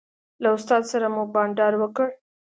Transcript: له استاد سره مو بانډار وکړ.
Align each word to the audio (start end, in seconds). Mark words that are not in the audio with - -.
له 0.41 0.49
استاد 0.57 0.83
سره 0.91 1.07
مو 1.13 1.23
بانډار 1.33 1.73
وکړ. 1.77 2.07